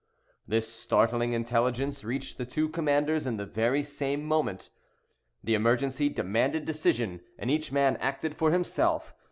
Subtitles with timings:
[0.47, 4.71] This startling intelligence reached the two commanders in the very same moment.
[5.43, 9.13] The emergency demanded decision, and each man acted for himself.